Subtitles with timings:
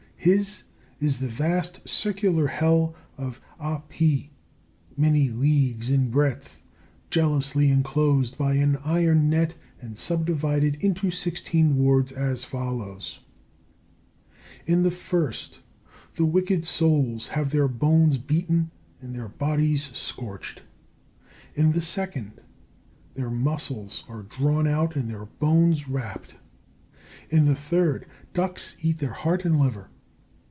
[0.23, 0.65] His
[0.99, 4.29] is the vast, circular hell of A pi,
[4.95, 6.61] many leagues in breadth,
[7.09, 13.21] jealously enclosed by an iron net, and subdivided into sixteen wards, as follows:
[14.67, 15.61] In the first,
[16.17, 18.69] the wicked souls have their bones beaten
[19.01, 20.61] and their bodies scorched.
[21.55, 22.41] In the second,
[23.15, 26.35] their muscles are drawn out and their bones rapped.
[27.31, 28.05] In the third,
[28.35, 29.89] ducks eat their heart and liver.